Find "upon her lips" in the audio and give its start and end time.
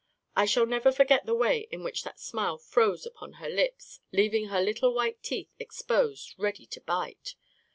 3.05-3.99